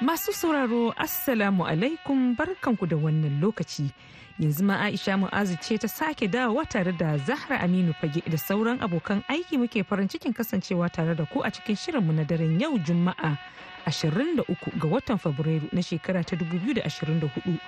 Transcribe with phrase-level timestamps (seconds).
[0.00, 3.90] Masu sauraro Assalamu alaikum barkanku da wannan lokaci.
[4.40, 8.80] Yanzu ma Aisha Mu'azu ce ta sake dawowa tare da Zahra Aminu Fage da sauran
[8.80, 12.78] abokan aiki muke farin cikin kasancewa tare da ku a cikin shirinmu na daren yau
[12.78, 13.36] Juma'a
[13.84, 17.60] 23 ga watan Fabrairu na shekara ta 2024.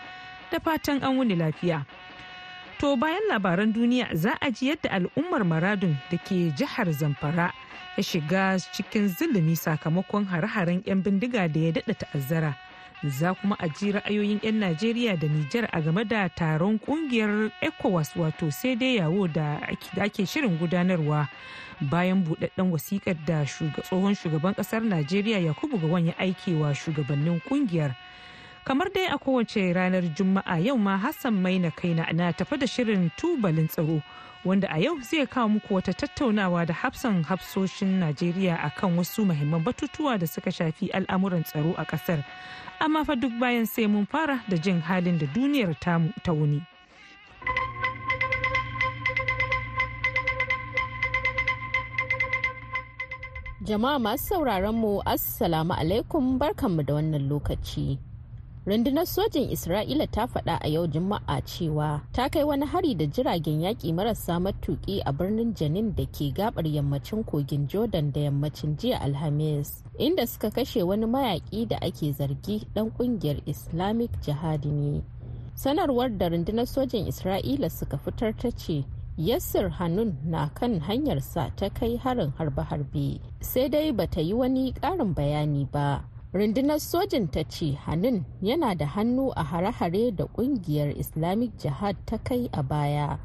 [0.51, 1.85] Da fatan an wuni lafiya.
[2.83, 7.53] To bayan labaran duniya za a ji yadda al'ummar Maradun da ke jihar Zamfara
[7.97, 12.59] ya shiga cikin zulumi sakamakon hare-haren 'yan bindiga da ya daɗa ta'azzara.
[13.07, 18.17] Za kuma a ji ra'ayoyin 'yan Najeriya da Nijar a game da taron ƙungiyar ECOWAS
[18.19, 19.63] wato sai dai yawo da
[20.03, 21.29] ake shirin gudanarwa
[21.81, 27.95] bayan buɗaɗɗen wasikar da tsohon shugaban ƙasar Najeriya Yakubu Gawan ya aikewa shugabannin ƙungiyar.
[28.65, 33.11] Kamar dai a kowace ranar juma'a yau ma hassan maina kaina na tafi da shirin
[33.19, 34.03] tubalin tsaro
[34.45, 39.63] wanda a yau zai kawo muku wata tattaunawa da hafsan hafsoshin najeriya akan wasu mahimman
[39.65, 42.23] batutuwa da suka shafi al'amuran tsaro a ƙasar
[42.81, 46.63] amma fa duk bayan sai mun fara da jin halin da duniyar tamu ta wuni.
[53.63, 58.12] Jama'a masu sauraron mu assalamu alaikum barkanmu da wannan lokaci.
[58.67, 63.61] Rundunar sojin isra'ila ta faɗa a yau juma'a cewa ta kai wani hari da jiragen
[63.61, 69.01] yaƙi marasa matuƙi a birnin janin da ke gabar yammacin kogin jordan da yammacin jiya
[69.03, 75.03] alhamis inda suka kashe wani mayaƙi da ake zargi ɗan ƙungiyar islamic jihadi ne.
[75.55, 78.85] Sanarwar da rundunar sojin isra'ila suka fitar ta ce
[79.19, 85.15] yassir hannun na kan hanyarsa ta kai harin harbe-harbe sai dai bata yi wani ƙarin
[85.15, 86.05] bayani ba.
[86.33, 92.17] Rundunar sojin ta ce hannun yana da hannu a hare-hare da ƙungiyar islamic jihad ta
[92.19, 93.19] kai a baya.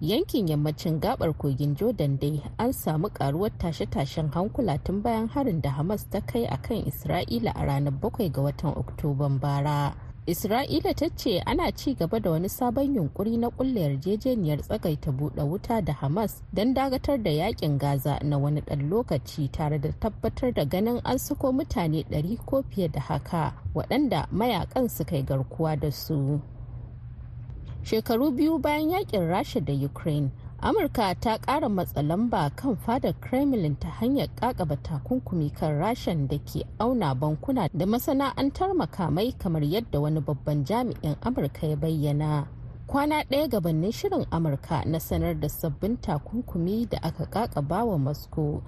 [0.00, 5.70] Yankin yammacin gabar kogin jordan dai an samu karuwar tashe-tashen hankula tun bayan harin da
[5.70, 9.92] hamas ta kai akan isra'ila a ranar 7 ga watan oktoban bara.
[10.28, 15.42] Isra'ila ta ce ana ci gaba da wani sabon yunkuri na kulle yarjejeniyar tsagaita buɗe
[15.42, 20.52] wuta da hamas don dagatar da yaƙin gaza na wani ɗan lokaci tare da tabbatar
[20.52, 25.76] da ganin an suko mutane 100 ko fiye da haka waɗanda mayaƙan suka yi garkuwa
[25.80, 26.40] da su.
[27.82, 33.76] Shekaru biyu bayan yaƙin rasha da ukraine amurka ta ƙara matsa lamba kan fadar kremlin
[33.78, 40.00] ta hanyar kakaba takunkumi kan rashan da ke auna bankuna da masana'antar makamai kamar yadda
[40.00, 42.46] wani babban jami'in amurka ya bayyana.
[42.88, 48.62] Kwana ɗaya gabanin shirin amurka na sanar da sabbin takunkumi da aka kakaba wa moscow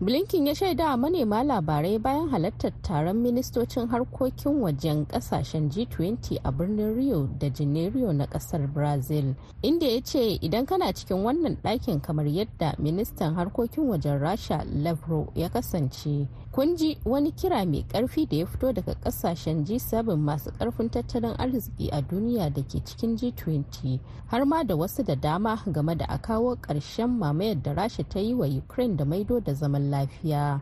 [0.00, 6.50] blinken ya shaida a manema labarai bayan halartar taron ministocin harkokin wajen ƙasashen g20 a
[6.52, 12.00] birnin rio da janeiro na ƙasar brazil inda ya ce idan kana cikin wannan ɗakin
[12.02, 18.26] kamar yadda ministan harkokin wajen rasha lavrov ya kasance kun ji wani kira mai ƙarfi
[18.28, 23.16] da ya fito daga ƙasashen g7 masu ƙarfin tattalin arziki a duniya da ke cikin
[23.16, 28.04] g20 har ma da wasu da dama game da a kawo ƙarshen mamayar da rasha
[28.08, 30.60] ta yi wa ukraine da maido da zaman lafiya.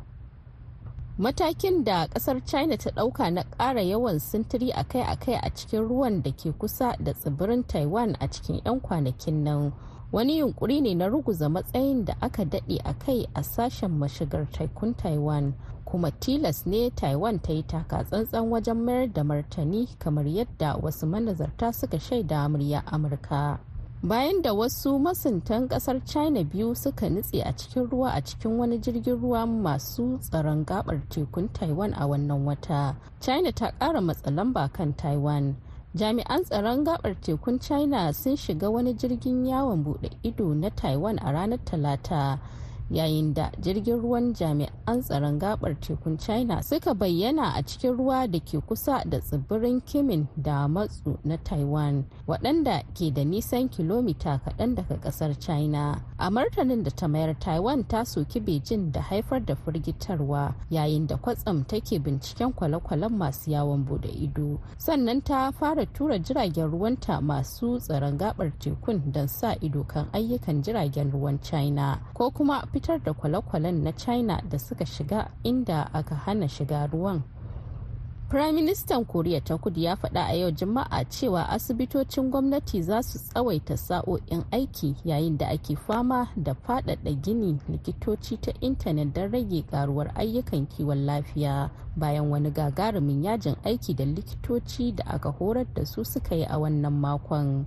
[1.19, 6.31] Matakin da ƙasar china ta ɗauka na ƙara yawan sintiri akai-akai a cikin ruwan da
[6.33, 9.73] ke kusa da tsibirin taiwan a cikin 'yan kwanakin nan
[10.13, 14.95] wani yunkuri ne na ruguza matsayin da aka daɗe a kai a sashen mashigar taikun
[14.95, 20.77] taiwan kuma tilas ne taiwan ta yi taka tsantsan wajen mayar da martani kamar yadda
[20.83, 23.59] wasu manazarta suka shaida murya amurka.
[24.03, 28.79] Bayan da wasu masuntan ƙasar china biyu suka nutse a cikin ruwa a cikin wani
[28.79, 34.69] jirgin ruwa masu tsaron gabar tekun taiwan a wannan wata china ta kara matsa lamba
[34.73, 35.55] kan taiwan.
[35.95, 41.33] Jami'an tsaron gabar tekun china sun shiga wani jirgin yawon buɗe ido na taiwan a
[41.33, 42.39] ranar talata.
[42.93, 48.39] Yayin da jirgin ruwan jami'an tsaron gabar tekun china suka bayyana a cikin ruwa da
[48.41, 54.75] ke kusa da tsibirin kimin da matsu na taiwan waɗanda ke da nisan kilomita kaɗan
[54.75, 56.03] daga ƙasar china.
[56.19, 61.17] A martanin da ta mayar taiwan ta soki beijing da haifar da firgitarwa yayin da
[61.17, 64.59] kwatsam take binciken kwale-kwalen masu yawon buɗe ido.
[64.79, 70.63] Sannan ta fara tura jiragen ruwanta masu tsaron gabar tekun don sa ido kan ayyukan
[70.63, 76.15] jiragen ruwan china ko kuma fitar da kwale-kwalen na china da suka shiga inda aka
[76.15, 77.23] hana shiga ruwan
[78.31, 83.77] Firaministan Koriya ta kudu ya faɗa a yau Juma'a cewa asibitocin gwamnati za su tsawaita
[83.77, 90.11] sa'o'in aiki yayin da ake fama da faɗaɗa gini likitoci ta intanet don rage karuwar
[90.17, 96.05] ayyukan kiwon lafiya bayan wani gagarumin yajin aiki da likitoci da aka horar da su
[96.05, 97.65] suka yi a wannan makon.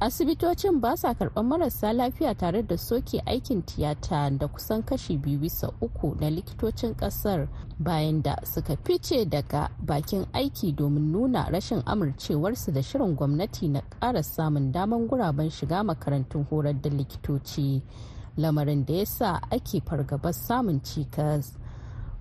[0.00, 5.38] Asibitocin ba sa karɓar marasa lafiya tare da soke aikin tiyata da kusan kashi biyu
[5.38, 7.48] bisa uku na likitocin ƙasar
[7.78, 13.80] bayan da suka fice daga bakin aiki domin nuna rashin amurcewarsu da shirin gwamnati na
[14.00, 17.82] ƙara samun daman guraben shiga makarantun horar da likitoci
[18.36, 21.56] lamarin da ya sa ake fargabar samun cikas.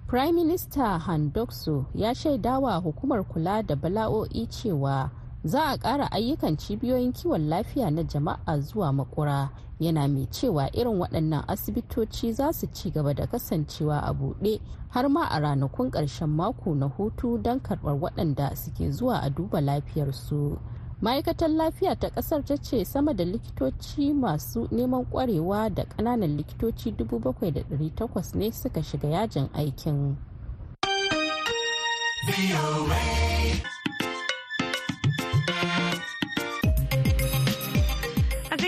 [0.07, 5.10] Prime minister handokso ya shaidawa hukumar kula da bala'o'i cewa
[5.45, 9.50] za a ƙara ayyukan cibiyoyin kiwon lafiya na jama'a zuwa makura
[9.80, 14.59] yana mai cewa irin waɗannan asibitoci za su ci gaba da kasancewa a buɗe
[14.89, 19.62] har ma a ranakun ƙarshen mako na hutu don karɓar waɗanda suke zuwa a duba
[19.62, 20.57] lafiyarsu
[21.01, 26.91] ma'aikatar lafiya ta ƙasar ta ce sama da likitoci masu neman ƙwarewa da ƙananan likitoci
[26.91, 30.18] 7,800 ne suka shiga yajin aikin.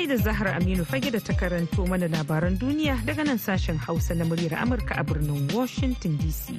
[0.07, 4.23] Da Zahra Aminu fage da ta karanto mana labaran duniya daga nan sashen Hausa na
[4.25, 6.55] muryar Amurka a birnin Washington DC.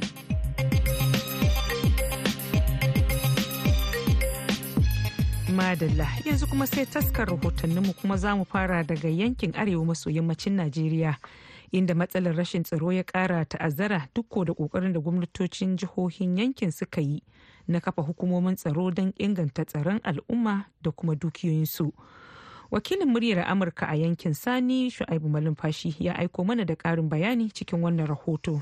[5.57, 10.57] Madalla yanzu kuma sai taskar rahotanninmu kuma za mu fara daga yankin arewa maso yammacin
[10.57, 11.17] Najeriya.
[11.73, 17.01] inda matsalar rashin tsaro ya kara ta'azzara duk da ƙoƙarin da gwamnatocin jihohin yankin suka
[17.01, 17.23] yi
[17.69, 21.93] na kafa hukumomin tsaro don inganta tsaron al'umma da kuma dukiyoyinsu.
[22.71, 27.81] wakilin muryar amurka a yankin sani shu'aibu malumfashi ya aiko mana da karin bayani cikin
[27.83, 28.61] wannan rahoto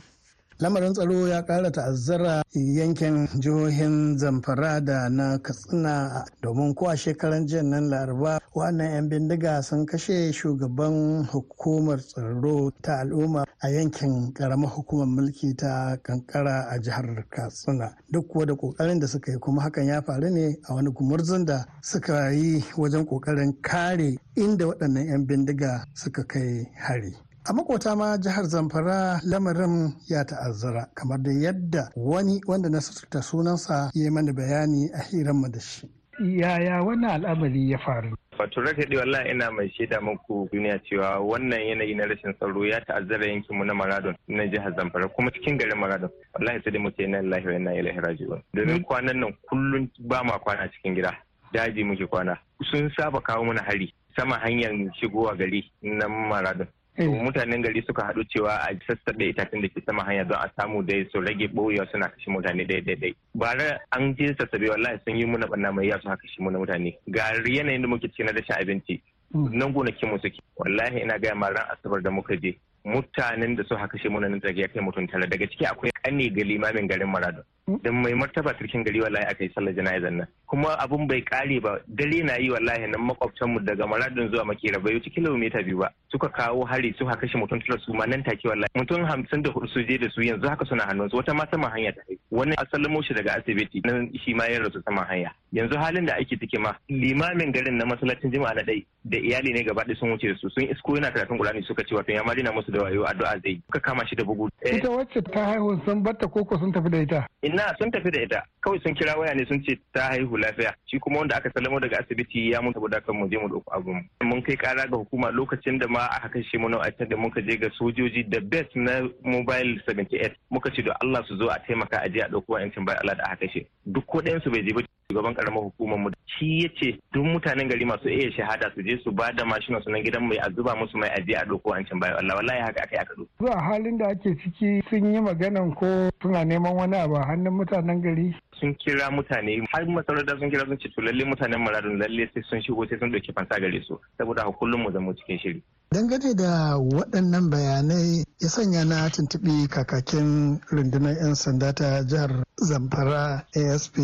[0.58, 6.25] lamarin tsaro ya kara ta'azzara yankin jihohin zamfara da na katsina.
[6.43, 13.00] Domin kuwa shekaran jiya nan laraba wannan 'yan bindiga sun kashe shugaban hukumar tsaro ta
[13.05, 17.93] al'umma a yankin karamar hukumar mulki ta kankara a jihar katsina.
[18.11, 21.44] Duk kuwa da ƙoƙarin da suka yi kuma hakan ya faru ne a wani gumurzun
[21.44, 27.12] da suka yi wajen ƙoƙarin kare inda waɗannan 'yan bindiga suka kai hari.
[27.48, 33.22] A makota ma jihar zamfara lamarin ya ta'azzara kamar da yadda wani wanda na suturta
[33.22, 35.87] sunansa ya mana bayani a hiranmu da shi
[36.20, 41.19] yaya wannan al'amari ya faru Wato raka dai wallahi ina mai shaida muku duniya cewa
[41.20, 45.56] wannan yanayi na rashin tsaro ya ta'azzara yankinmu na Maradon na jihar Zamfara kuma cikin
[45.58, 46.10] garin Maradon.
[46.34, 48.42] Wallahi sai dai mu ce na lillahi wa inna ilaihi raji'un.
[48.54, 51.16] Domin kwanan nan kullum ba ma kwana cikin gida.
[51.52, 52.37] Daji muke kwana.
[52.70, 56.66] Sun saba kawo mana hari sama hanyar shigowa gari na Maradon.
[56.98, 60.82] Mutanen gari suka haɗu cewa a sassaɓe itacen da ke sama hanya don a samu
[60.82, 65.25] dai su rage ɓoyewa suna kashe mutane daidai bara an je sassabe wallahi sun yi
[65.26, 66.96] muna ɓanna mai yawa su haka shi muna mutane.
[67.08, 69.00] Ga yanayin da muke cikin na rashin abinci.
[69.34, 70.38] Nan gonakin mu suke.
[70.56, 74.28] Wallahi ina gaya ma ran asabar da muka je mutanen da su haka shi muna
[74.28, 75.26] nan ya kai mutum tara.
[75.26, 79.42] Daga ciki akwai kanne ga limamin garin maradon da mai martaba sarkin gari wallahi aka
[79.44, 80.26] yi sallar jana'izar nan.
[80.46, 84.44] Kuma abun bai kare ba dare na yi wallahi nan makwabtan mu daga maradon zuwa
[84.46, 85.90] makera bai wuce kilomita biyu ba.
[86.08, 88.70] Suka kawo hari suka kashe mutum tara su ma nan take wallahi.
[88.78, 91.42] Mutum hamsin da huɗu su je da su yanzu haka suna hannun su wata ma
[91.50, 92.16] saman hanya ta kai.
[92.30, 95.35] Wani asalin shi daga asibiti nan shi ma ya rasu saman hanya.
[95.52, 99.50] Yanzu halin da ake ciki ma limamin garin na masallacin jima'a na dai da iyali
[99.52, 100.46] ne gaba sun wuce da su.
[100.54, 103.35] Sun isko yana karatun Qur'ani suka ce wato ya ma dina musu da wayo addu'a
[103.42, 104.46] zai suka kama shi da bugu.
[104.62, 107.26] Ita wacce ta haihu sun batta koko sun tafi da ita?
[107.56, 108.42] Ina sun tafi da ita.
[108.60, 110.75] Kawai sun kira waya ne sun ce ta haihu lafiya.
[110.86, 113.72] Shi kuma wanda aka salamo daga asibiti ya mutu saboda kan mu je mu ɗauko
[113.76, 114.04] abun.
[114.22, 117.56] Mun kai kara ga hukuma lokacin da ma aka kashe mu a da muka je
[117.56, 121.96] ga sojoji da best na mobile 78 muka ce da Allah su zo a taimaka
[122.04, 123.66] a je a ɗauko wa'ancin bai Allah da aka kashe.
[123.86, 124.82] Duk ko su bai je ba.
[125.10, 128.98] Shugaban karamar hukumar mu shi ya ce duk mutanen gari masu iya shahada su je
[129.04, 131.70] su ba da mashinan su na gidan mai a zuba musu mai ajiye a doko
[131.70, 132.34] wa'ancin bai Allah.
[132.36, 136.10] Wallahi haka aka yi aka doko zuwa halin da ake ciki sun yi maganan ko
[136.22, 138.34] suna neman wani abu a hannun mutanen gari?
[138.60, 142.42] Sun kira mutane har masarauta sun kira sun ce to lalle mutanen maradun lalle sai
[142.50, 144.00] sun shigo sai sun ɗauki fansa gare su.
[144.18, 145.62] Saboda haka kullum mu zama cikin shiri.
[145.90, 153.47] Dangane da waɗannan bayanai ya sanya na tuntuɓi kakakin rundunar 'yan sanda ta jihar zamfara
[153.55, 153.97] asp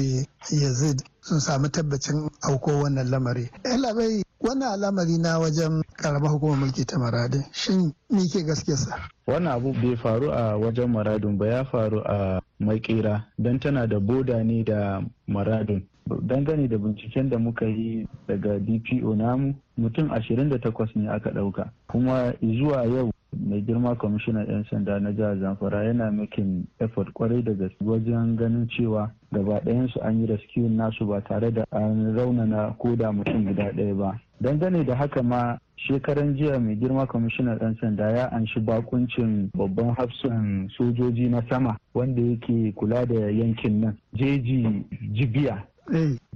[0.50, 3.50] yazid sun samu tabbacin auko wannan lamari.
[3.64, 9.52] Labai wannan al'amari na wajen karamar hukumar mulki ta maradin shin ni ke gaskiyarsa wannan
[9.52, 14.42] abu bai faru a wajen maradun ba ya faru a makera don tana da boda
[14.44, 15.82] ne da maradun.
[16.22, 21.70] Dangane da binciken da muka yi daga dpo namu mutum 28 ne aka ɗauka.
[21.88, 23.10] Kuma zuwa yau
[23.48, 28.36] mai girma kwamishinan 'yan sanda na jihar zamfara yana making effort ƙwarai da gaske wajen
[28.36, 33.10] ganin cewa gaba ɗayansu an yi rescue nasu ba tare da an raunana ko da
[33.12, 34.20] mutum guda ɗaya ba.
[34.40, 39.94] Dangane da haka ma shekaran jiya mai girma kwamishinan ɗan sanda ya anshi bakuncin babban
[39.96, 45.64] hafsan sojoji na sama wanda yake kula da yankin nan jeji jibiya.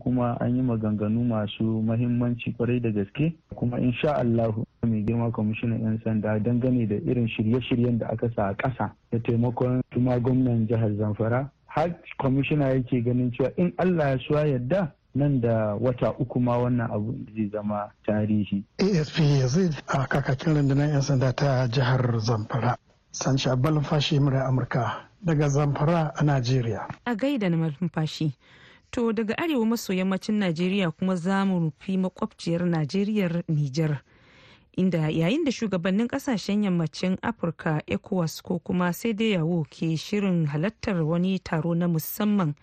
[0.00, 3.34] Kuma an yi maganganu masu mahimmanci ƙwarai da gaske.
[3.54, 8.48] Kuma insha Allahu mai girma kwamishinan 'yan sanda dangane da irin shirye-shiryen da aka sa
[8.50, 14.10] a ƙasa da taimakon kuma gwamnan jihar zamfara har kwamishina yake ganin cewa in Allah
[14.14, 18.62] ya suwa yadda nan da wata uku ma wannan abu zai zama tarihi.
[18.78, 22.76] asp yazid a kakakin rundunar 'yan sanda ta jihar zamfara.
[23.12, 26.86] Sanci abbalin fashi amurka daga zamfara a najeriya.
[27.06, 28.32] A gaida na malumfashi.
[28.90, 34.02] To daga arewa maso yammacin najeriya kuma za mu rufi makwabciyar najeriya nijar
[34.76, 40.46] inda yayin da shugabannin ƙasashen yammacin afirka ecowas ko kuma sai dai yawo ke shirin
[40.46, 42.54] halartar wani taro na musamman.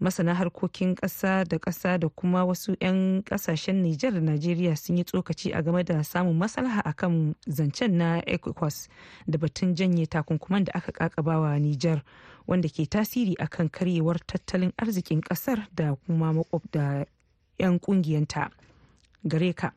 [0.00, 5.04] Masana harkokin ƙasa da ƙasa da kuma wasu 'yan ƙasashen Nijar da Najeriya sun yi
[5.04, 8.88] tsokaci a game da samun maslaha akan zancen na ECOWAS
[9.28, 12.02] da batun janye takunkuman da aka kakabawa Nijar.
[12.46, 17.06] Wanda ke tasiri akan karyewar tattalin arzikin ƙasar da kuma makwabda
[17.58, 18.50] 'yan ƙungiyanta.
[19.24, 19.72] Gare ka.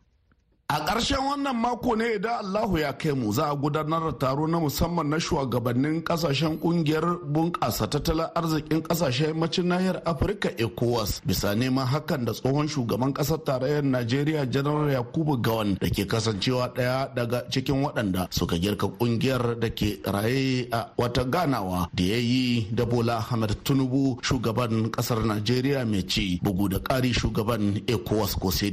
[0.70, 4.48] A ƙarshen wannan mako ne idan Allahu ya kai mu za a gudanar da taro
[4.48, 11.22] na musamman na shugabannin ƙasashen ƙungiyar bunƙasa tattalin arzikin ƙasashen yammacin nahiyar Afirka ECOWAS.
[11.26, 16.68] Bisa neman hakan da tsohon shugaban ƙasar tarayyar Najeriya Janar Yakubu Gawan da ke kasancewa
[16.76, 22.18] ɗaya daga cikin waɗanda suka girka ƙungiyar da ke raye a wata ganawa da ya
[22.20, 28.36] yi da Bola Ahmed Tinubu shugaban ƙasar Najeriya mai ci bugu da ƙari shugaban ECOWAS
[28.38, 28.72] ko sai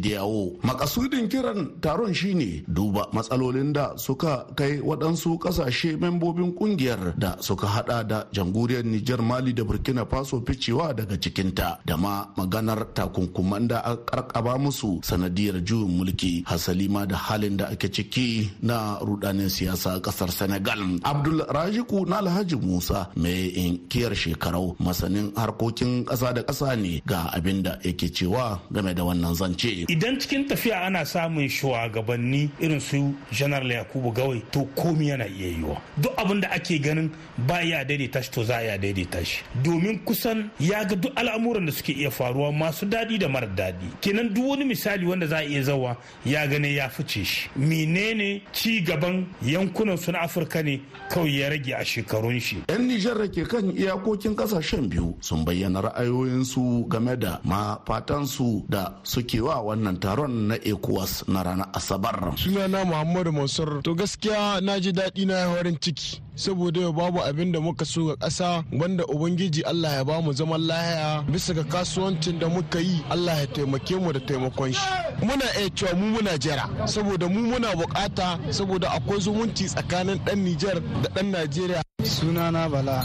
[0.64, 7.66] Makasudin kiran taron shine duba matsalolin da suka kai waɗansu ƙasashe membobin ƙungiyar da suka
[7.68, 13.68] hada da jamhuriyar Nijar Mali da Burkina Faso ficewa daga cikinta da ma maganar takunkuman
[13.68, 18.96] da aka karkaba musu sanadiyar juyin mulki hasali ma da halin da ake ciki na
[19.04, 20.80] rudanin siyasa ƙasar Senegal.
[21.04, 27.28] Abdul Rajiku na Alhaji Musa mai inkiyar shekarau masanin harkokin ƙasa da ƙasa ne ga
[27.36, 29.84] abin da yake cewa game da wannan zance.
[29.90, 31.48] Idan cikin tafiya ana samun
[31.88, 36.78] shugabanni irin su general yakubu gawai to komi yana iya yiwa duk abin da ake
[36.78, 39.42] ganin ba ya daidaita shi to za a daidaita shi.
[39.62, 44.00] Domin kusan ya ga duk al'amuran da suke iya faruwa masu daɗi da mara daɗi.
[44.00, 47.48] Kenan duk wani misali wanda za a iya zawa ya gane ya fice shi.
[47.56, 52.56] Menene ci gaban yankunan su na afirka ne kawai ya rage a shekarun shi?
[52.68, 58.64] Yan nijar da ke kan iyakokin ƙasashen biyu sun bayyana ra'ayoyinsu game da ma fatansu
[58.68, 62.32] da suke wa wannan taron na ecowas na ranar asabar.
[62.36, 63.82] Sunana muhammadu mansur.
[63.82, 68.06] To gaskiya na ji daɗi na farin ciki saboda yau babu abin da muka so
[68.06, 71.24] ga ƙasa wanda ubangiji allah ya ba mu zaman lahiya.
[71.30, 74.88] Bisa ga kasuwancin da muka yi allah ya taimake mu da taimakon shi.
[75.22, 80.38] Muna iya cewa mu muna jira saboda mu muna buƙata saboda akwai zumunci tsakanin ɗan
[80.44, 81.82] nijar da ɗan najeriya.
[82.04, 83.00] Sunana bala.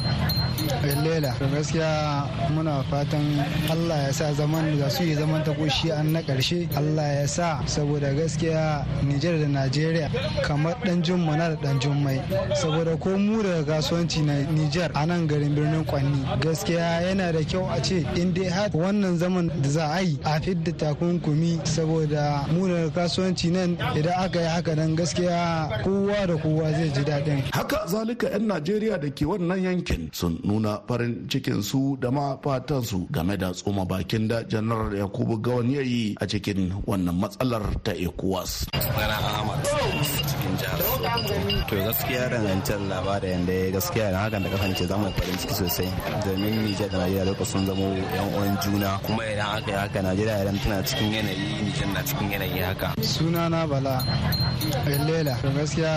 [1.04, 6.12] Lela gaskiya muna fatan allah ya sa zaman da su yi zaman ta koshi an
[6.13, 10.10] na ƙarshe allah ya sa saboda gaskiya nijar da najeriya
[10.44, 12.20] kamar dan jumma na da dan jummai.
[12.56, 17.39] Saboda ko mu daga kasuwanci na nijar a nan garin birnin kwanni gaskiya yana da
[17.44, 21.60] kyau a ce in dai har wannan zaman da za a yi a fidda takunkumi
[21.63, 26.89] saboda mu daga kasuwanci nan idan aka yi haka nan gaskiya kowa da kowa zai
[26.89, 27.44] ji daɗin.
[27.54, 32.34] Haka zalika 'yan najeriya da ke wannan yankin sun nuna farin cikin su da ma
[32.44, 37.15] fatan su game da tsoma bakin da janar yakubu gawan ya yi a cikin wannan
[37.22, 38.65] matsalar ta ecowas.
[41.70, 45.54] To gaskiya dangantar labarin da ya gaskiya da hakan da kasance za mu farin ciki
[45.60, 45.89] sosai.
[46.25, 49.00] Domin nijar da najeriya duka sun zamo yan uwan juna.
[49.06, 52.88] Kuma idan aka yi haka najeriya idan tana cikin yanayi nijar na cikin yanayi haka.
[53.01, 53.96] Sunana bala
[55.08, 55.34] lela.
[55.42, 55.94] To gaskiya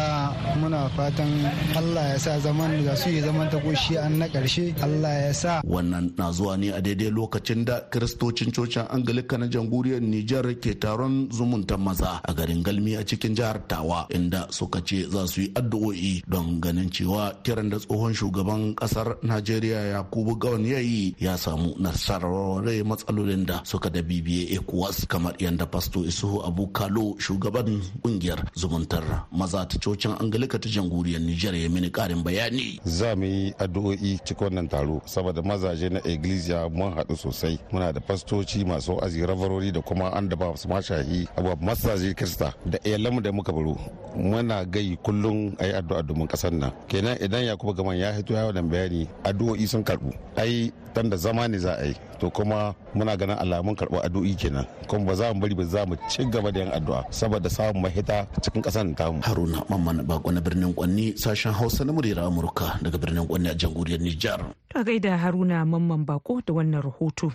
[0.60, 1.30] muna fatan
[1.76, 5.32] allah ya sa zaman da su yi zaman ta koshi an na ƙarshe allah ya
[5.32, 5.52] sa.
[5.64, 10.72] Wannan na zuwa ne a daidai lokacin da kiristocin cocin angalika na jamhuriyar nijar ke
[10.80, 15.40] taron zumuntan maza a garin galmi a cikin jihar tawa inda suka ce za su
[15.40, 21.14] yi addu'o'i don ganin cewa kiran da tsohon shugaban ƙasar najeriya yakubu gawan ya yi
[21.20, 27.14] ya samu nasarar matsalolin da suka da bibiye ecowas kamar yadda pasto isuhu abu kalo
[27.18, 32.80] shugaban ƙungiyar zumuntar maza ta cocin angalika ta jamhuriyar nijar ya mini karin bayani.
[32.84, 37.58] Za mu yi addu'o'i cikin wannan taro saboda mazaje na iglesia mun haɗu sosai.
[37.72, 42.14] Muna da fastoci masu azi ravarori da kuma an da ba su mashahi abubuwa masaje
[42.14, 43.76] kirista da iyalanmu da muka baro
[44.16, 46.72] muna gai kullum a yi addu'a domin ƙasar nan.
[46.88, 50.12] Kenan idan yakubu gaman ya hito ya wannan bayani addu'o'i sun karɓu.
[50.36, 51.94] Ai dan da zama ne za a yi.
[52.20, 54.66] To kuma muna ganin alamun karɓar addu'o'i kenan.
[54.88, 57.82] Kuma ba za mu bari ba za mu ci gaba da yin addu'a saboda samun
[57.82, 59.20] mahita cikin ƙasar tamu.
[59.22, 63.54] Haruna mamman bako na birnin kwanni sashen hausa na muryar amurka daga birnin kwanni a
[63.54, 64.40] jamhuriyar nijar.
[64.74, 67.32] A gaida haruna mamman bako da wannan rahoto.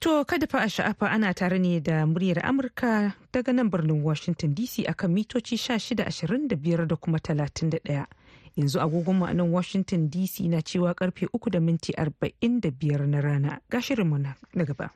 [0.00, 4.52] To kada fa a sha'afa ana tare ne da muryar Amurka daga nan birnin Washington
[4.54, 8.04] DC akan mitoci 1625 da kuma 31.
[8.56, 13.60] Yanzu agogon a nan Washington DC na cewa ƙarfe 3 da minti 45 na rana.
[13.70, 14.18] Ga shirinmu
[14.54, 14.90] na gaba.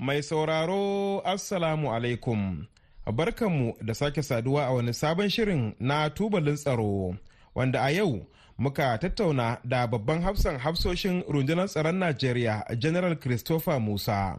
[0.00, 2.66] Mai sauraro Assalamu alaikum.
[3.12, 7.16] Barkanmu da sake saduwa a wani sabon shirin na tubalin tsaro
[7.54, 8.26] wanda a yau
[8.58, 14.38] muka tattauna da babban hafsan hafsoshin rundunar tsaron Najeriya General Christopher Musa.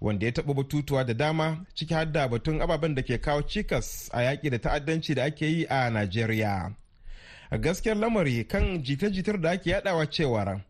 [0.00, 4.08] Wanda ya taɓa batutuwa da dama ciki har da batun ababen da ke kawo cikas
[4.12, 6.72] a yaƙi da ta'addanci da ake yi a Najeriya.
[7.60, 10.60] Gaskiyar lamari kan jita-jitar da ake yadawa cewar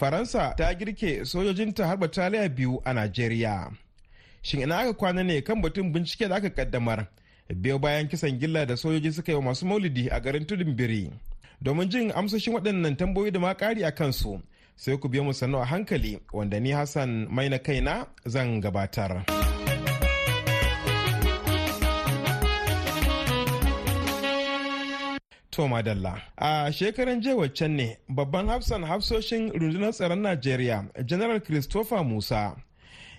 [0.00, 3.70] faransa ta girke sojojinta har bataliya biyu a najeriya.
[4.42, 7.06] Shin ina aka kwana ne kan batun bincike da aka kaddamar?
[7.54, 11.10] Biyo bayan kisan gilla da sojoji suka yi wa masu maulidi a garin tudun biri.
[11.62, 14.40] Domin jin amsoshin waɗannan tambayoyi da ma ƙari a kansu
[14.76, 19.39] sai ku biyo mu sannu a hankali wanda ni hassan mai na kaina zan gabatar.
[25.60, 26.16] To Madalla.
[26.38, 32.56] A shekaran jiya waccan ne babban hafsan hafsoshin rundunar tsaron Najeriya, General Christopher Musa,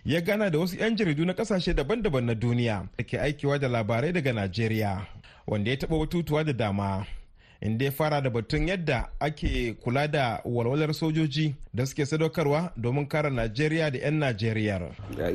[0.05, 3.67] ya gana da wasu 'yan jaridu na ƙasashe daban-daban na duniya da ke aikiwa da
[3.67, 5.05] labarai daga Najeriya,
[5.47, 7.05] wanda ya taɓa batutuwa da dama.
[7.61, 13.05] inda ya fara da batun yadda ake kula da walwalar sojoji da suke sadaukarwa domin
[13.07, 14.81] kare najeriya da 'yan najeriyar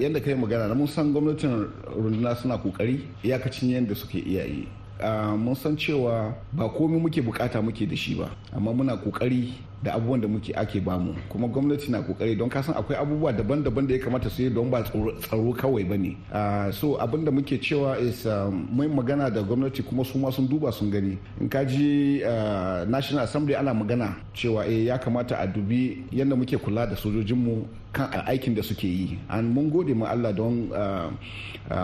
[0.01, 4.67] yadda kai magana na mun san gwamnatin runduna suna ƙoƙari iyakacin yadda suke iya yi
[4.67, 4.86] Uh,
[5.37, 9.95] mun san cewa ba komai muke buƙata muke da shi ba amma muna ƙoƙari da
[9.95, 11.15] abubuwan da muke ake ba mu.
[11.29, 14.71] Kuma gwamnati na ƙoƙari don kasan akwai abubuwa daban-daban da ya kamata su yi don
[14.71, 16.17] ba tsaro kawai ba ne.
[16.33, 20.31] Uh, so abin da muke cewa is um, mai magana da gwamnati kuma su ma
[20.31, 21.19] sun duba sun gani.
[21.41, 22.21] In ka ji
[22.89, 27.65] national assembly ana magana cewa eh ya kamata a dubi yadda muke kula da sojojinmu
[27.97, 29.17] kan aikin da suke yi.
[29.33, 30.69] An mun gode ma Allah don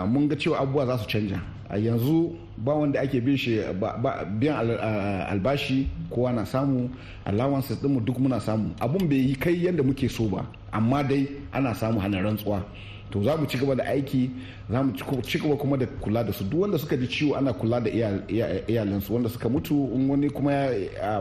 [0.07, 1.41] mun ga cewa abubuwa za su canja.
[1.69, 3.57] A yanzu ba wanda ake bin shi
[4.39, 4.69] biyan
[5.29, 6.89] albashi kowa na samu
[7.25, 8.69] allowances dinmu duk muna samu.
[8.79, 12.61] Abun bai yi kai yadda muke so ba amma dai ana samu hana rantsuwa.
[13.13, 14.29] To za mu ci gaba da aiki
[14.69, 16.43] za mu ci gaba kuma da kula da su.
[16.43, 17.89] Duk wanda suka ji ciwo ana kula da
[18.67, 20.69] iyalinsu wanda suka mutu in wani kuma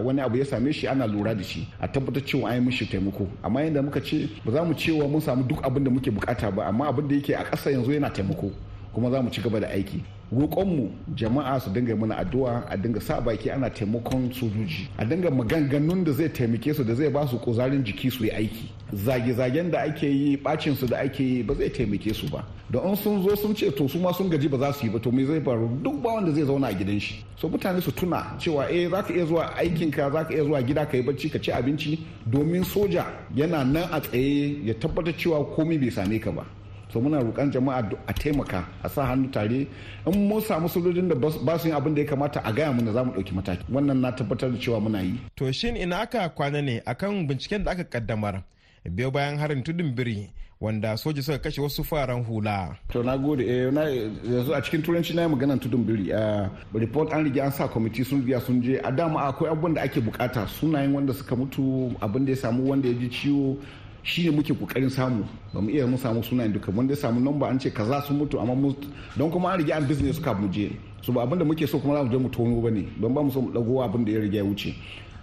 [0.05, 2.87] wani abu ya same shi ana lura da shi a tabbatar cewa an yi mishi
[2.87, 3.29] taimako.
[3.43, 6.51] Amma yadda muka ce ba za mu cewa mun samu duk abin da muke buƙata
[6.55, 8.51] ba amma abin da yake a ƙasa yanzu yana taimako
[8.95, 10.01] kuma za mu ci gaba da aiki.
[10.33, 14.89] Roƙonmu jama'a su dinga mana addu'a a dinga sa baki ana taimakon sojoji.
[14.99, 18.31] A dinga maganganun da zai taimake su da zai ba su kuzarin jiki su yi
[18.31, 18.69] aiki.
[18.95, 22.45] Zage-zagen da ake yi bacin su da ake yi ba zai taimake su ba.
[22.71, 24.93] Da in sun zo sun ce to su ma sun gaji ba za su yi
[24.93, 25.69] ba to me zai faru?
[25.83, 27.23] Duk ba wanda zai zauna a gidan shi.
[27.37, 30.63] So mutane su tuna cewa eh za ka iya zuwa aikinka za ka iya zuwa
[30.63, 31.99] gida ka yi bacci ka ci abinci.
[32.27, 33.05] Domin soja
[33.37, 36.47] yana nan a tsaye ya tabbatar cewa komai bai same ka ba.
[36.93, 39.67] So muna roƙon jama'a a taimaka a sa hannu tare.
[40.07, 42.93] In mun samu sojojin da ba su yin abin da ya kamata a gaya mana
[42.93, 43.65] za mu ɗauki mataki.
[43.71, 45.19] Wannan na tabbatar da cewa muna yi.
[45.37, 48.43] to shin ina aka kwana ne akan binciken da aka kaddamar
[48.85, 52.77] biyo bayan harin tudun biri wanda soja suka kashe wasu faran hula.
[52.91, 53.41] to na gode.
[53.41, 56.13] Eh na yanzu a cikin turanci na yi maganar tudun biri.
[56.13, 58.79] A report an riga an sa kwamiti sun riga sun je.
[58.85, 60.47] A dama akwai abubuwan da ake buƙata.
[60.47, 63.57] Sunayen wanda suka mutu abin da ya samu wanda ya ji ciwo
[64.03, 65.25] shi ne muke ƙoƙarin samu.
[65.55, 66.71] Ba mu iya mun samu sunayen duka.
[66.73, 68.75] Wanda ya samu namba an ce kaza sun mutu amma mu
[69.17, 70.71] don kuma an riga an business ka mu je.
[71.03, 72.87] So ba abin da muke so kuma za mu je mu tono ba ne.
[73.01, 74.75] Don ba mu so mu dago abin da ya riga ya wuce.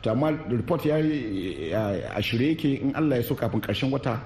[0.03, 4.19] To amma report ya a shirye yake in Allah ya so kafin ƙarshen wata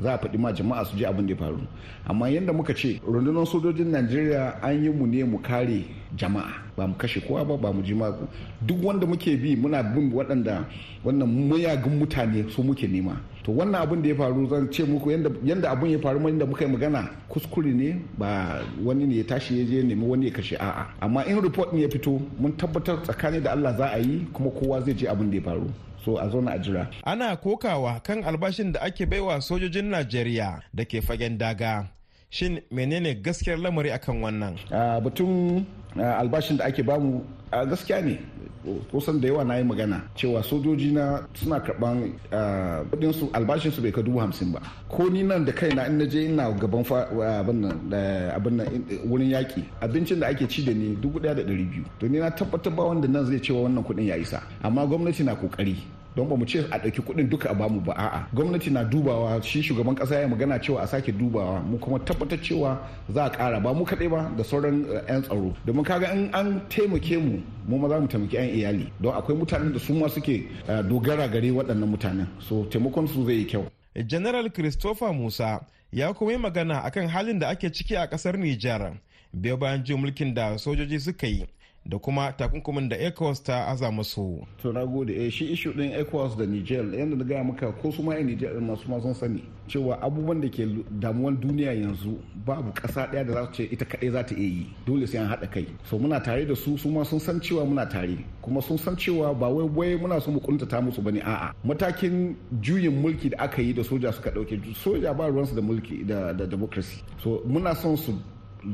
[0.00, 1.60] za a faɗi ma jama'a su je abin da ya faru.
[2.06, 5.84] Amma yadda muka ce rundunar sojojin najeriya an yi mu ne mu kare
[6.16, 8.26] jama'a ba mu kashe kowa ba ba mu ji maku
[8.62, 10.64] duk wanda muke bi muna bin waɗanda
[11.04, 15.10] wannan mayagun mutane su muke nema to wannan abin da ya faru zan ce muku
[15.10, 19.58] yadda abin ya faru yadda muka yi magana kuskure ne ba wani ne ya tashi
[19.58, 23.02] ya je nemi wani ya kashe a'a amma in report ne ya fito mun tabbatar
[23.02, 25.70] tsakani da Allah za a yi kuma kowa zai je abin da ya faru
[26.04, 26.88] so a zo na a jira.
[27.04, 31.88] Ana kokawa kan albashin da ake baiwa sojojin Najeriya da ke fagen daga.
[32.30, 34.54] Shin menene gaskiyar lamari akan wannan?
[35.04, 35.64] Batun
[35.98, 37.20] albashin da ake ba mu
[37.52, 38.18] gaskiya ne.
[38.90, 42.12] Kusan da yawa na yi magana cewa sojoji na suna karɓan
[42.90, 44.60] kuɗin su albashin su bai ka dubu hamsin ba.
[44.88, 48.68] Ko ni nan da kaina in naje ina gaban abin nan
[49.08, 51.84] wurin yaki abincin da ake ci da ni dubu ɗaya da dari biyu.
[52.00, 54.42] To ni na tabbatar ba wanda nan zai cewa wannan kuɗin ya isa.
[54.62, 55.76] Amma gwamnati na ƙoƙari
[56.16, 58.26] don ba mu ce a ɗauki kuɗin duka a ba mu ba a'a.
[58.34, 61.60] Gwamnati na dubawa shi shugaban ƙasa ya magana cewa a sake dubawa.
[61.64, 62.78] Mu kuma tabbatar cewa
[63.12, 65.54] za a ƙara ba mu kaɗai ba da sauran 'yan tsaro.
[65.66, 68.92] Domin kaga in an taimake mu mu ma za mu taimaki 'yan iyali.
[69.00, 70.48] Don akwai mutanen da su ma suke
[70.88, 72.26] dogara gare waɗannan mutanen.
[72.40, 73.66] So taimakon su zai yi kyau.
[74.06, 75.60] General christopher musa
[75.92, 78.98] ya kuma yi magana akan halin da ake ciki a ƙasar nijar.
[79.34, 81.46] Biyo bayan jin mulkin da sojoji suka yi
[81.86, 84.46] da kuma takunkumin da ecowas ta aza musu.
[84.62, 85.10] to na gode.
[85.26, 88.26] Eh shi ishu din ecowas da niger yadda na gaya maka ko su ma yan
[88.26, 90.66] niger din masu sun sani cewa abubuwan da ke
[91.00, 94.66] damuwan duniya yanzu babu kasa ɗaya da za ce ita kadai za ta iya yi.
[94.86, 95.66] Dole sai an haɗa kai.
[95.84, 98.18] So muna tare da su su ma sun san cewa muna tare.
[98.42, 101.54] Kuma sun san cewa ba wai wai muna so mu kuntata musu ba ne a'a.
[101.64, 106.04] Matakin juyin mulki da aka yi da soja suka ɗauke soja ba ruwansu da mulki
[106.06, 107.02] da democracy.
[107.22, 108.12] So muna son su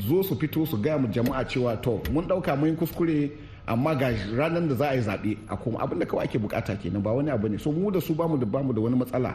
[0.01, 3.31] zo su fito su gaya mu jama'a cewa to mun ɗauka mun kuskure
[3.67, 6.77] amma ga ranar da za a yi zaɓe a kuma abin da kawai ake buƙata
[6.81, 7.59] kenan ba wani abu ne.
[7.59, 9.35] So mu da su ba mu da ba mu da wani matsala.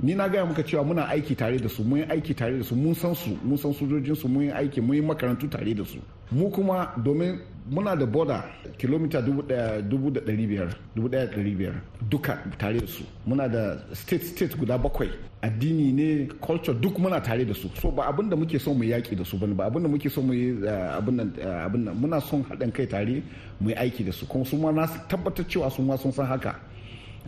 [0.00, 2.74] Ni na gaya muka cewa muna aiki tare da su mun aiki tare da su
[2.76, 5.98] mun san su mun san sojojin su mun aiki mun yi makarantu tare da su.
[6.30, 7.38] Mu kuma domin
[7.70, 8.44] muna da boda
[8.78, 9.80] kilomita dubu da
[10.20, 11.74] ɗari biyar dubu ɗaya ɗari biyar
[12.10, 13.02] duka tare da su.
[13.26, 15.10] Muna da state state guda bakwai.
[15.42, 17.68] Addini ne culture duk muna tare da su.
[17.80, 19.88] So ba abin da muke son mu yaƙi da su ba ne ba abin da
[19.88, 23.20] muke son mu yi abin nan muna son haɗin kai tare
[23.60, 24.26] mu yi aiki da su.
[24.26, 26.54] Kuma su ma na tabbatar cewa su ma sun san haka.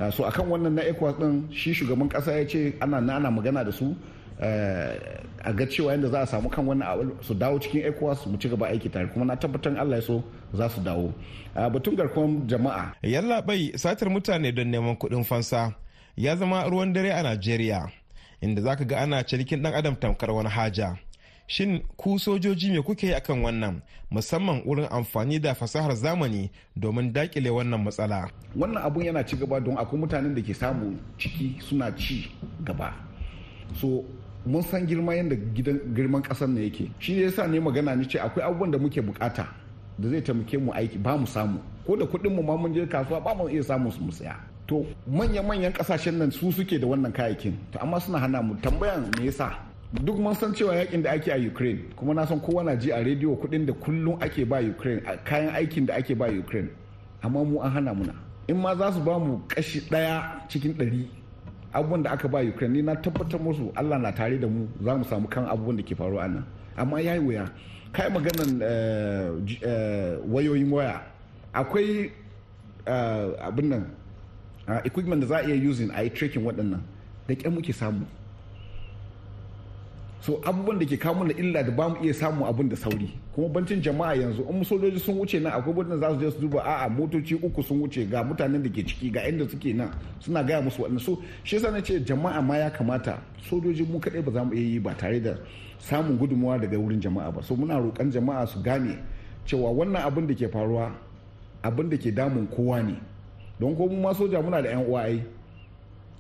[0.09, 3.71] So akan wannan na ecowas din shi shugaban kasa ya ce ana nana magana da
[3.73, 3.95] su
[4.41, 8.49] a ga cewa yadda za a samu kan wannan su dawo cikin ecowas mu ci
[8.49, 9.07] gaba aiki tare.
[9.13, 10.23] Kuma na tabbatar allah ya so
[10.55, 11.13] za su dawo.
[11.55, 12.93] Batun garkuwar jama'a.
[13.03, 15.75] Yalla bai satar mutane don neman kuɗin fansa.
[16.17, 17.89] Ya zama ruwan dare a najeriya
[18.41, 20.97] inda zaka ga ana cinikin dan adam tamkar wani haja.
[21.51, 23.83] Shin ku sojoji me kuke yi akan wannan?
[24.11, 28.31] Musamman wurin amfani da fasahar zamani domin daƙile wannan matsala.
[28.57, 32.31] Wannan abun yana ci gaba don akwai mutanen da ke samu ciki suna ci
[32.65, 32.95] gaba.
[33.75, 34.05] So
[34.47, 36.89] mun san girma yadda gidan girman ƙasar ne yake.
[37.01, 39.47] Shi ne yasa ne magana ni ce akwai abubuwan da muke buƙata
[39.99, 41.59] da zai taimake mu aiki ba mu samu.
[41.85, 44.37] Ko da kuɗin mu ma mun je kasuwa ba mu iya samu mu saya.
[44.69, 47.55] To manyan manyan ƙasashen nan su suke da wannan kayayyakin.
[47.73, 49.70] To amma suna hana mu tambayan me yasa?
[49.93, 52.91] Duk mun san cewa yaƙin da ake a ukraine kuma na san kowa na ji
[52.93, 56.71] a rediyo kuɗin da kullum ake ba ukraine kayan aikin da ake ba ukraine.
[57.23, 58.15] Amma mu an hana muna.
[58.49, 61.07] In ma za su ba mu kashi ɗaya cikin ɗari
[61.73, 64.95] abubuwan da aka ba ukraine ni na tabbatar musu allah na tare da mu za
[64.97, 66.45] mu samu kan abubuwan da ke faruwa nan.
[66.77, 67.51] Amma ya yi wuya.
[67.93, 68.63] Kai maganan
[70.31, 71.03] wayoyin waya.
[71.53, 72.13] Akwai
[73.43, 73.91] abin nan
[74.85, 76.79] equipment da za a iya using a yi tracking waɗannan.
[77.27, 78.07] Da ƙyan muke samu.
[80.21, 83.09] So abubuwan da ke kawo da illa da ba mu iya samu abin da sauri.
[83.35, 86.39] Kuma bancin jama'a yanzu in sojoji sun wuce nan akwai wadanda za su je su
[86.41, 89.89] duba a'a motoci uku sun wuce ga mutanen da ke ciki ga inda suke nan.
[90.21, 93.99] Suna gaya musu waɗanda so shi yasa na ce jama'a ma ya kamata sojoji mu
[93.99, 95.35] kaɗai ba za mu iya yi ba tare da
[95.79, 97.43] samun gudunmawa daga wurin jama'a ba.
[97.43, 98.99] So muna roƙon jama'a su gane
[99.47, 100.93] cewa wannan abin da ke faruwa
[101.65, 103.01] abin da ke damun kowa ne.
[103.59, 105.25] Don ko mu ma soja muna da yan uwa ai.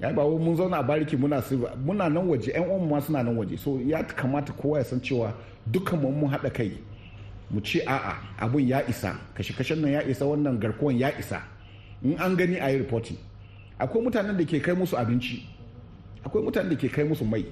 [0.00, 1.42] Ya ba mun zauna a bariki muna
[1.84, 3.56] muna nan waje yan uwan ma suna nan waje.
[3.58, 5.32] So ya kamata kowa ya san cewa
[5.66, 6.72] dukkan mu mun haɗa kai.
[7.50, 9.14] Mu ce a'a abun ya isa.
[9.34, 11.42] Kashe kashen nan ya isa wannan garkuwan ya isa.
[12.02, 13.18] In an gani a yi reporting.
[13.78, 15.42] Akwai mutanen da ke kai musu abinci.
[16.24, 17.44] Akwai mutanen da ke kai musu mai.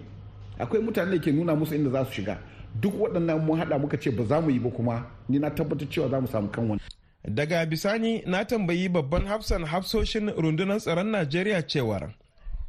[0.58, 2.38] Akwai mutanen da ke nuna musu inda za su shiga.
[2.80, 5.88] Duk waɗannan mun haɗa muka ce ba za mu yi ba kuma ni na tabbatar
[5.90, 6.80] cewa za mu samu kan wani.
[7.28, 12.14] Daga bisani na tambayi babban hafsan hafsoshin rundunar tsaron najeriya cewar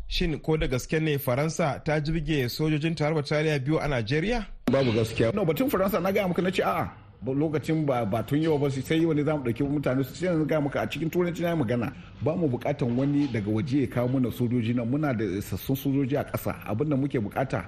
[0.10, 4.46] shin ko da gaske ne faransa ta jirge sojojin tarabar tariya biyu a najeriya?
[4.72, 5.32] Babu gaskiya.
[5.36, 6.90] No batun faransa na gaya muka na ce a'a.
[7.26, 10.60] Lokacin ba ba tun yau ba sai wani za mu ɗauki mutane su sai ga
[10.62, 11.94] muka a cikin turanci na magana.
[12.22, 14.88] Ba mu bukatan wani daga waje ya kawo mana sojoji nan.
[14.90, 16.56] Muna da isassun sojoji a ƙasa.
[16.66, 17.66] Abinda muke buƙata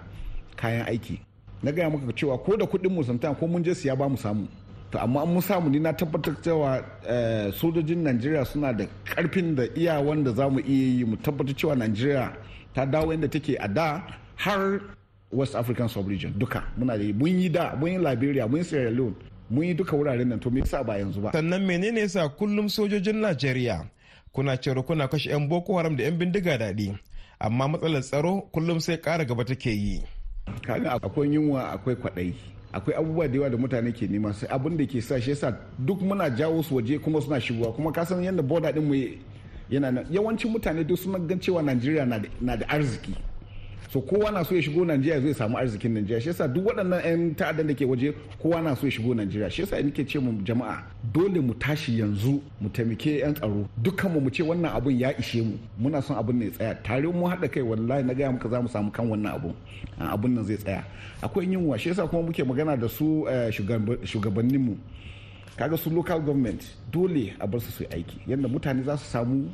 [0.56, 1.20] kayan aiki.
[1.64, 4.48] Na gaya maka cewa ko da kuɗin mu ko mun je siya ba mu samu.
[4.92, 6.84] To amma an mun samu ni na tabbatar cewa
[7.54, 11.76] sojojin Najeriya suna da ƙarfin da iya wanda za mu iya yi mu tabbatar cewa
[11.76, 12.36] Najeriya
[12.74, 14.04] ta dawo inda take a da
[14.36, 14.82] har
[15.32, 16.64] West African Sub-region duka.
[16.78, 19.16] Muna da mun yi da mun yi Liberia mun yi Sierra Leone
[19.50, 20.40] mun yi duka wuraren nan.
[20.40, 21.32] To me yasa ba yanzu ba?
[21.32, 23.86] Sannan menene yasa kullum sojojin Najeriya
[24.34, 26.98] kuna cewa kuna kashe 'yan Boko Haram da 'yan bindiga daɗi?
[27.40, 30.04] Amma matsalar tsaro kullum sai ƙara gaba take yi.
[30.68, 32.34] Kaga akwai yunwa akwai kwaɗayi.
[32.74, 35.58] Akwai abubuwa da yawa da mutane ke nema sai abin da ke sa shi yasa
[35.80, 37.74] duk muna jawo su waje kuma suna shigowa.
[37.74, 38.96] Kuma ka san yadda boda din mu
[39.70, 42.06] yana yawancin mutane duk suna gan cewa Najeriya
[42.42, 43.16] na da arziki.
[43.92, 46.22] So kowa na so ya shigo Najeriya zai samu arzikin Najeriya.
[46.22, 49.50] Shi yasa duk waɗannan 'yan ta'addan da ke waje kowa na so ya shigo Najeriya.
[49.52, 53.68] Shi yasa nake ce mu jama'a dole mu tashi yanzu mu taimake 'yan tsaro.
[53.84, 55.58] Dukkanmu mu ce wannan abun ya ishe mu.
[55.78, 56.76] Muna son abun ne ya tsaya.
[56.84, 59.54] Tare mu haɗa kai wallahi na gaya muka za mu samu kan wannan abun.
[60.00, 60.84] Abun nan zai tsaya.
[61.22, 64.78] Akwai yunwa shi yasa kuma muke magana da su shugabanninmu.
[65.58, 68.18] Kaga su local government dole a bar su su aiki.
[68.28, 69.50] Yadda mutane za su samu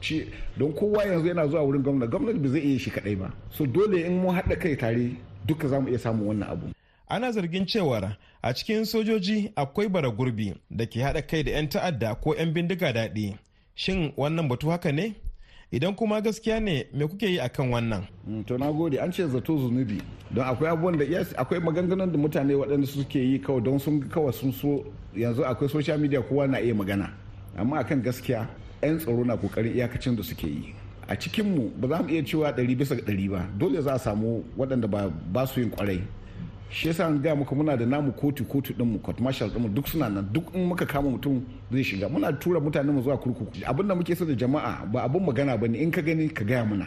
[0.00, 3.32] ce don kowa yanzu yana zuwa wurin gwamnati gwamnati ba zai iya shi kadai ba.
[3.50, 5.16] So dole in mun haɗa kai tare
[5.46, 6.66] duka za mu iya samun wannan abu.
[7.08, 11.68] Ana zargin cewar a cikin sojoji akwai bara gurbi da ke haɗa kai da 'yan
[11.68, 13.36] ta'adda ko 'yan bindiga daɗi.
[13.74, 15.14] Shin wannan batu haka ne?
[15.72, 18.06] Idan kuma gaskiya ne me kuke yi akan wannan?
[18.46, 18.98] To na gode.
[19.00, 20.00] An ce zato zunubi.
[20.30, 24.00] Don akwai abubuwan da yes akwai maganganun da mutane waɗanda suke yi kawai don sun
[24.08, 24.84] kawai sun so
[25.16, 27.10] yanzu akwai social media kowa na iya magana.
[27.56, 28.48] Amma akan gaskiya
[28.82, 30.74] 'yan tsaro na ƙoƙarin iyakacin da suke yi.
[31.08, 33.46] A cikinmu ba za mu iya cewa ɗari bisa ɗari ba.
[33.58, 34.88] Dole za a samu waɗanda
[35.32, 36.00] ba su yin ƙwarai
[36.70, 39.86] shi yasa an gaya muka muna da namu kotu kotu ɗinmu court martial ɗinmu duk
[39.88, 40.28] suna nan.
[40.32, 42.08] Duk in muka kama mutum zai shiga.
[42.08, 43.62] Muna tura mutane mu zuwa kurkuku.
[43.64, 46.44] Abin da muke so da jama'a ba abin magana ba ne in ka gani ka
[46.44, 46.86] gaya muna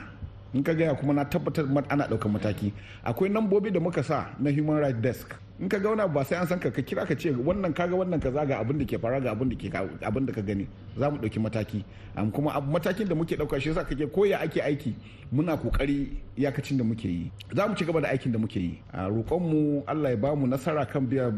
[0.56, 2.72] in ka gaya kuma na tabbatar ana ɗaukar mataki.
[3.04, 5.36] Akwai nambobi da muka sa na human rights desk.
[5.60, 7.96] In ka ga wani ba sai an san ka ka kira ka ce wannan kaga
[7.96, 9.68] wannan kaza ga abin da ke fara ga abin da ke
[10.02, 10.68] abin da ka gani.
[10.98, 11.84] Za mu ɗauki mataki.
[12.32, 14.96] Kuma matakin da muke ɗauka shi yasa kake koya ake aiki
[15.34, 16.08] muna ƙoƙari
[16.40, 17.32] iyakacin da muke yi.
[17.54, 18.80] Za mu ci gaba da aikin da muke yi.
[18.94, 21.32] A roƙonmu Allah ya ba mu nasara kan biya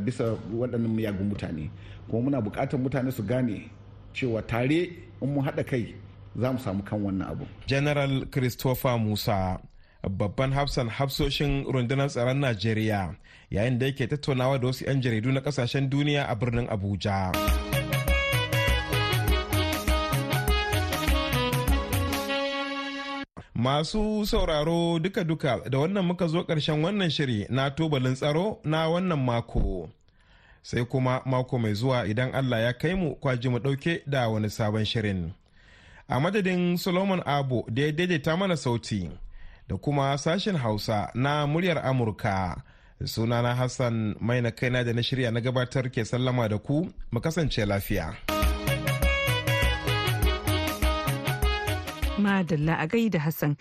[0.00, 1.68] bisa waɗannan miyagun mutane.
[2.08, 3.68] Kuma muna buƙatar mutane su gane
[4.14, 4.88] cewa tare
[5.20, 5.94] in mu haɗa kai
[6.36, 7.46] za mu samu kan wannan abu.
[7.66, 9.58] General Christopher Musa
[10.08, 13.14] babban hafsan hafsoshin rundunar tsaron Najeriya
[13.50, 17.32] yayin da yake tattaunawa da wasu 'yan jaridu na ƙasashen duniya a birnin Abuja.
[23.54, 29.18] Masu sauraro duka-duka da wannan muka zo ƙarshen wannan shiri na tubalin tsaro na wannan
[29.24, 29.88] mako.
[30.62, 34.48] Sai kuma mako mai zuwa idan Allah ya kai mu kwaji mu ɗauke da wani
[34.50, 35.32] sabon shirin.
[36.08, 39.10] A madadin solomon abu da ya daidaita mana sauti
[39.68, 42.62] da kuma sashen hausa na muryar amurka
[43.04, 47.20] sunana hassan mai na kaina da na shirya na gabatar ke sallama da ku mu
[47.20, 48.14] kasance lafiya
[52.18, 53.56] madalla a gaida hassan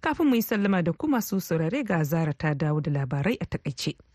[0.00, 3.44] kafin mu yi sallama da ku masu saurare ga zara ta dawo da labarai a
[3.46, 4.07] taƙaice.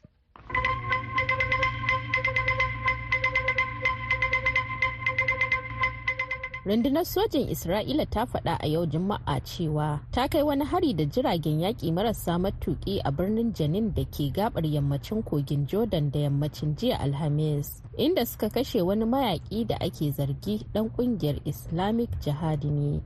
[6.66, 11.60] Rundunar sojin isra'ila ta faɗa a yau juma'a cewa ta kai wani hari da jiragen
[11.60, 17.00] yaƙi marasa matuƙi a birnin janin da ke gabar yammacin kogin jordan da yammacin jiya
[17.04, 23.02] alhamis inda suka kashe wani mayaƙi da ake zargi ɗan ƙungiyar islamic jihadi ne.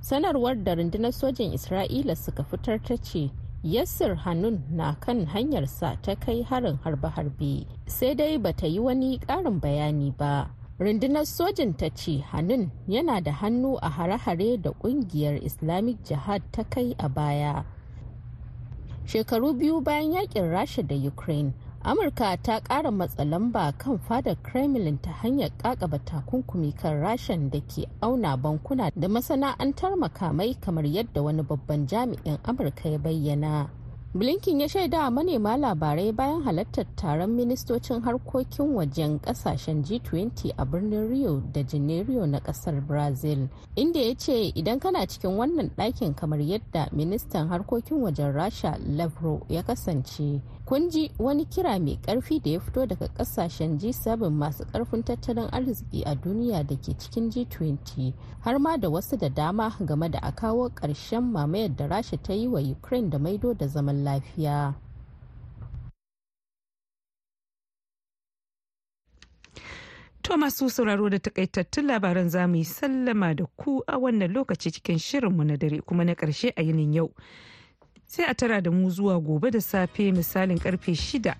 [0.00, 3.30] Sanarwar da rundunar sojin isra'ila suka fitar ta ce
[3.64, 9.60] yassir hannun na kan hanyarsa ta kai harin harbe-harbe sai dai bata yi wani ƙarin
[9.60, 10.59] bayani ba.
[10.80, 16.62] Rundunar sojin ta ce hannun yana da hannu a hare-hare da ƙungiyar islamic jihad ta
[16.64, 17.64] kai a baya.
[19.06, 21.52] Shekaru biyu bayan yaƙin rasha da ukraine
[21.84, 27.60] amurka ta kara matsa lamba kan fadar kremlin ta hanyar kakaba takunkumi kan rashan da
[27.60, 33.68] ke auna bankuna da masana'antar makamai kamar yadda wani babban jami'in amurka ya bayyana.
[34.14, 41.08] Blinken ya shaida manema labarai bayan halartar taron ministocin harkokin wajen ƙasashen g20 a birnin
[41.10, 46.40] rio da janeiro na ƙasar brazil inda ya ce idan kana cikin wannan ɗakin kamar
[46.40, 50.40] yadda ministan harkokin wajen rasha lavrov ya kasance
[50.70, 55.48] kun ji wani kira mai ƙarfi da ya fito daga ƙasashen g7 masu ƙarfin tattalin
[55.52, 60.18] arziki a duniya da ke cikin g20 har ma da wasu da dama game da
[60.22, 64.74] a kawo ƙarshen mamayar da rasha ta yi wa ukraine da maido da zaman lafiya
[70.22, 74.70] To masu sauraro da takaitattun labaran za mu yi sallama da ku a wannan lokaci
[74.70, 77.10] cikin shirinmu na dare kuma na ƙarshe a yinin yau.
[78.10, 81.36] Sai a tara da mu zuwa gobe da safe misalin ƙarfe shida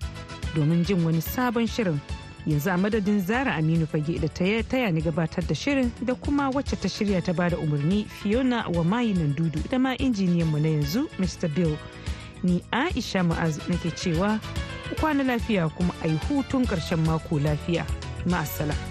[0.55, 1.99] domin jin wani sabon shirin.
[2.47, 6.49] Yanzu a madadin Zara Aminu Fage da ta taya ni gabatar da shirin da kuma
[6.49, 10.61] wacce ta shirya ta ba da umarni Fiona wa mayi nan dudu da ma injiniyanmu
[10.61, 11.53] na yanzu Mr.
[11.53, 11.77] Bill.
[12.41, 14.39] Ni Aisha Ma'azu nake cewa
[14.95, 17.85] kwana lafiya kuma a yi hutun ƙarshen mako lafiya.
[18.25, 18.90] ma'asala.